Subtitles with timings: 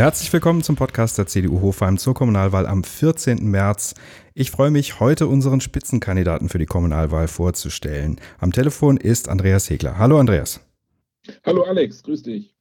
[0.00, 3.44] Herzlich willkommen zum Podcast der CDU Hofheim zur Kommunalwahl am 14.
[3.44, 3.94] März.
[4.32, 8.18] Ich freue mich, heute unseren Spitzenkandidaten für die Kommunalwahl vorzustellen.
[8.38, 9.98] Am Telefon ist Andreas Hegler.
[9.98, 10.60] Hallo Andreas.
[11.44, 12.56] Hallo Alex, grüß dich.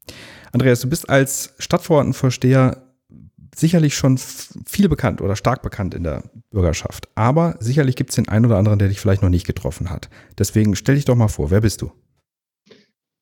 [0.51, 2.83] Andreas, du bist als Stadtverordnetenvorsteher
[3.55, 7.07] sicherlich schon viel bekannt oder stark bekannt in der Bürgerschaft.
[7.15, 10.09] Aber sicherlich gibt es den einen oder anderen, der dich vielleicht noch nicht getroffen hat.
[10.37, 11.89] Deswegen stell dich doch mal vor, wer bist du?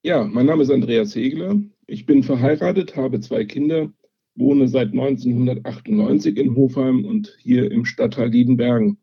[0.02, 1.57] Ja, mein Name ist Andreas Hegler.
[1.85, 3.91] Ich bin verheiratet, habe zwei Kinder,
[4.37, 8.97] wohne seit 1998 in Hofheim und hier im Stadtteil Liedenbergen.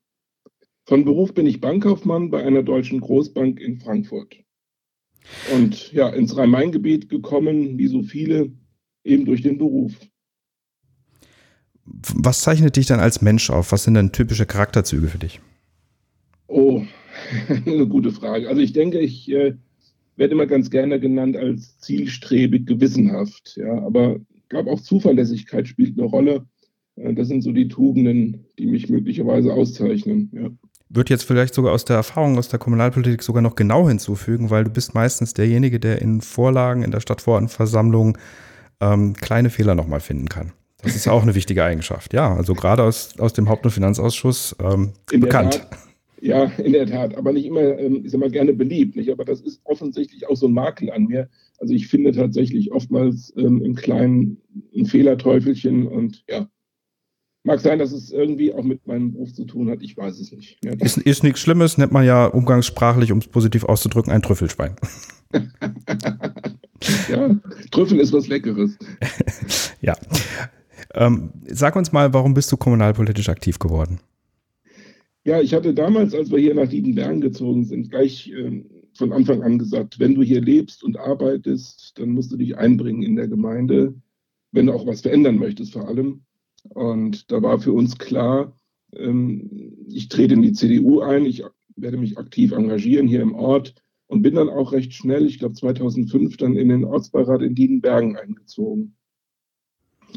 [0.86, 4.36] Von Beruf bin ich Bankkaufmann bei einer deutschen Großbank in Frankfurt.
[5.54, 8.52] Und ja, ins Rhein-Main-Gebiet gekommen, wie so viele,
[9.04, 9.94] eben durch den Beruf.
[11.84, 13.72] Was zeichnet dich dann als Mensch auf?
[13.72, 15.40] Was sind denn typische Charakterzüge für dich?
[16.46, 16.84] Oh,
[17.66, 18.48] eine gute Frage.
[18.48, 19.54] Also ich denke, ich äh,
[20.16, 23.56] werde immer ganz gerne genannt als zielstrebig, gewissenhaft.
[23.56, 24.20] Ja, aber
[24.54, 26.46] glaube auch Zuverlässigkeit spielt eine Rolle.
[26.96, 30.30] Äh, das sind so die Tugenden, die mich möglicherweise auszeichnen.
[30.32, 30.48] Ja.
[30.88, 34.64] Würde jetzt vielleicht sogar aus der Erfahrung aus der Kommunalpolitik sogar noch genau hinzufügen, weil
[34.64, 38.16] du bist meistens derjenige, der in Vorlagen in der Stadtverordnetenversammlung
[38.80, 40.52] ähm, kleine Fehler nochmal finden kann.
[40.82, 42.12] Das ist auch eine wichtige Eigenschaft.
[42.12, 45.66] Ja, also gerade aus, aus dem Haupt- und Finanzausschuss ähm, bekannt.
[45.70, 45.78] Tat,
[46.24, 48.96] ja, in der Tat, aber nicht immer, ähm, ich sag mal, gerne beliebt.
[48.96, 49.10] Nicht?
[49.10, 51.28] Aber das ist offensichtlich auch so ein Makel an mir.
[51.58, 54.38] Also ich finde tatsächlich oftmals ähm, im Kleinen
[54.74, 56.48] ein Fehlerteufelchen und ja,
[57.46, 59.82] Mag sein, dass es irgendwie auch mit meinem Beruf zu tun hat.
[59.82, 60.56] Ich weiß es nicht.
[60.64, 64.76] Ja, ist, ist nichts Schlimmes, nennt man ja umgangssprachlich, um es positiv auszudrücken, ein Trüffelschwein.
[67.10, 67.38] ja,
[67.70, 68.78] Trüffel ist was Leckeres.
[69.82, 69.94] ja.
[70.94, 74.00] Ähm, sag uns mal, warum bist du kommunalpolitisch aktiv geworden?
[75.24, 79.42] Ja, ich hatte damals, als wir hier nach Liedenbergen gezogen sind, gleich äh, von Anfang
[79.42, 83.28] an gesagt, wenn du hier lebst und arbeitest, dann musst du dich einbringen in der
[83.28, 83.94] Gemeinde,
[84.52, 86.24] wenn du auch was verändern möchtest vor allem.
[86.70, 88.54] Und da war für uns klar,
[88.94, 91.42] ähm, ich trete in die CDU ein, ich
[91.76, 93.74] werde mich aktiv engagieren hier im Ort
[94.06, 98.16] und bin dann auch recht schnell, ich glaube 2005, dann in den Ortsbeirat in Liedenbergen
[98.16, 98.94] eingezogen.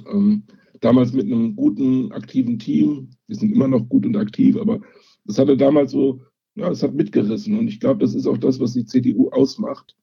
[0.06, 0.44] Ähm,
[0.82, 3.10] damals mit einem guten, aktiven Team.
[3.28, 4.80] Wir sind immer noch gut und aktiv, aber
[5.26, 6.22] das hatte damals so,
[6.56, 7.58] ja, es hat mitgerissen.
[7.58, 9.96] Und ich glaube, das ist auch das, was die CDU ausmacht.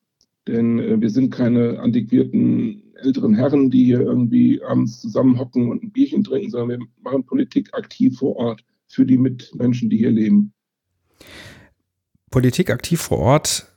[0.47, 5.91] Denn äh, wir sind keine antiquierten älteren Herren, die hier irgendwie abends zusammenhocken und ein
[5.91, 10.53] Bierchen trinken, sondern wir machen Politik aktiv vor Ort für die Mitmenschen, die hier leben.
[12.31, 13.71] Politik aktiv vor Ort.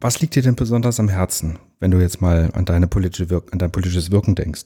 [0.00, 3.52] Was liegt dir denn besonders am Herzen, wenn du jetzt mal an, deine politische Wirk
[3.52, 4.64] an dein politisches Wirken denkst?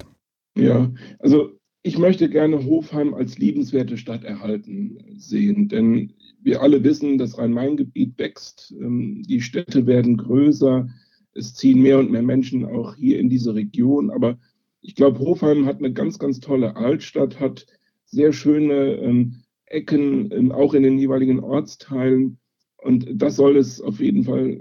[0.57, 1.51] Ja, also
[1.87, 8.19] ich möchte gerne Hofheim als liebenswerte Stadt erhalten sehen, denn wir alle wissen, das Rhein-Main-Gebiet
[8.19, 10.89] wächst, ähm, die Städte werden größer,
[11.35, 14.11] es ziehen mehr und mehr Menschen auch hier in diese Region.
[14.11, 14.37] Aber
[14.81, 17.67] ich glaube, Hofheim hat eine ganz, ganz tolle Altstadt, hat
[18.05, 22.39] sehr schöne ähm, Ecken, ähm, auch in den jeweiligen Ortsteilen.
[22.79, 24.59] Und das soll es auf jeden Fall,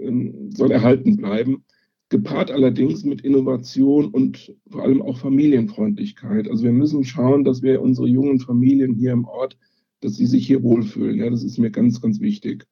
[0.54, 1.64] soll erhalten bleiben
[2.08, 6.48] gepaart allerdings mit Innovation und vor allem auch Familienfreundlichkeit.
[6.48, 9.58] Also wir müssen schauen, dass wir unsere jungen Familien hier im Ort,
[10.00, 11.18] dass sie sich hier wohlfühlen.
[11.18, 12.66] Ja, das ist mir ganz, ganz wichtig.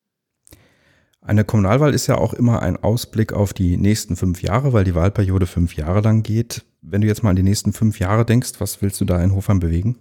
[1.21, 4.95] Eine Kommunalwahl ist ja auch immer ein Ausblick auf die nächsten fünf Jahre, weil die
[4.95, 6.65] Wahlperiode fünf Jahre lang geht.
[6.83, 9.35] Wenn du jetzt mal an die nächsten fünf Jahre denkst, was willst du da in
[9.35, 9.97] Hofheim bewegen?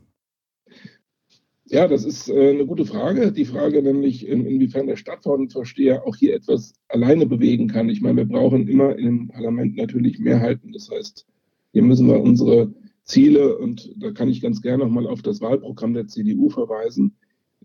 [1.74, 3.32] Ja, das ist äh, eine gute Frage.
[3.32, 7.90] Die Frage nämlich, in, inwiefern der Stadtverordnetenvorsteher auch hier etwas alleine bewegen kann.
[7.90, 10.72] Ich meine, wir brauchen immer im Parlament natürlich Mehrheiten.
[10.72, 11.26] Das heißt,
[11.72, 12.72] hier müssen wir unsere
[13.06, 17.16] Ziele, und da kann ich ganz gerne nochmal auf das Wahlprogramm der CDU verweisen,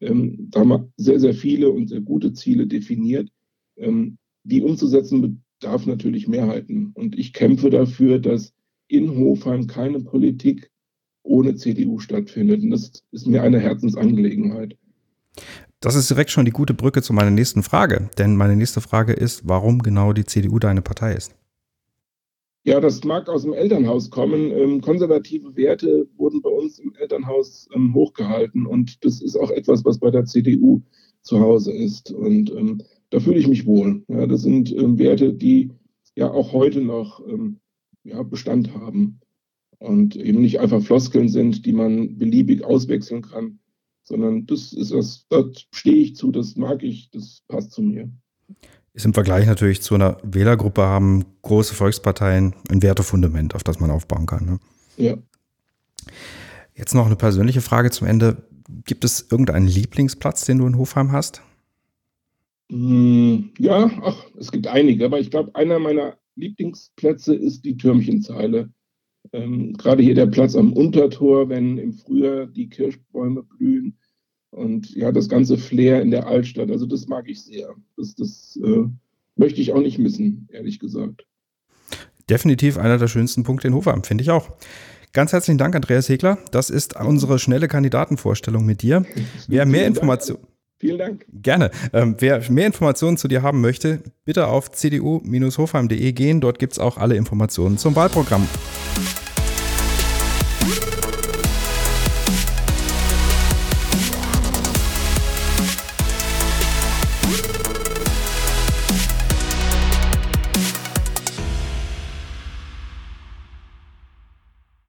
[0.01, 3.29] ähm, da haben wir sehr, sehr viele und sehr gute Ziele definiert.
[3.77, 6.93] Ähm, die umzusetzen bedarf natürlich Mehrheiten.
[6.95, 8.55] Und ich kämpfe dafür, dass
[8.87, 10.71] in Hofheim keine Politik
[11.29, 12.63] ohne CDU stattfindet.
[12.63, 14.77] Und das ist mir eine Herzensangelegenheit.
[15.81, 18.11] Das ist direkt schon die gute Brücke zu meiner nächsten Frage.
[18.19, 21.35] Denn meine nächste Frage ist, warum genau die CDU deine Partei ist.
[22.65, 24.51] Ja, das mag aus dem Elternhaus kommen.
[24.51, 28.67] Ähm, konservative Werte wurden bei uns im Elternhaus ähm, hochgehalten.
[28.67, 30.83] Und das ist auch etwas, was bei der CDU
[31.23, 32.11] zu Hause ist.
[32.11, 34.03] Und ähm, da fühle ich mich wohl.
[34.09, 35.71] Ja, das sind ähm, Werte, die
[36.17, 37.61] ja auch heute noch ähm,
[38.03, 39.21] ja, Bestand haben
[39.79, 43.59] und eben nicht einfach Floskeln sind, die man beliebig auswechseln kann,
[44.03, 48.11] sondern das ist was, da stehe ich zu, das mag ich, das passt zu mir.
[48.95, 53.91] Ist im Vergleich natürlich zu einer Wählergruppe haben große Volksparteien ein Wertefundament, auf das man
[53.91, 54.45] aufbauen kann.
[54.45, 54.59] Ne?
[54.97, 55.17] Ja.
[56.75, 58.49] Jetzt noch eine persönliche Frage zum Ende.
[58.85, 61.43] Gibt es irgendeinen Lieblingsplatz, den du in Hofheim hast?
[62.71, 68.71] Hm, ja, ach, es gibt einige, aber ich glaube, einer meiner Lieblingsplätze ist die Türmchenzeile
[69.33, 73.97] Ähm, Gerade hier der Platz am Untertor, wenn im Frühjahr die Kirschbäume blühen
[74.51, 76.71] und ja, das ganze Flair in der Altstadt.
[76.71, 77.75] Also das mag ich sehr.
[77.97, 78.85] Das, das äh,
[79.37, 81.27] möchte ich auch nicht missen, ehrlich gesagt.
[82.31, 84.51] Definitiv einer der schönsten Punkte in Hofheim, finde ich auch.
[85.13, 86.39] Ganz herzlichen Dank, Andreas Hegler.
[86.51, 89.05] Das ist unsere schnelle Kandidatenvorstellung mit dir.
[89.49, 90.47] Wer mehr Informationen.
[90.81, 91.27] Vielen Dank.
[91.33, 91.73] Gerne.
[91.93, 96.41] Ähm, wer mehr Informationen zu dir haben möchte, bitte auf cdu-hofheim.de gehen.
[96.41, 98.47] Dort gibt es auch alle Informationen zum Wahlprogramm.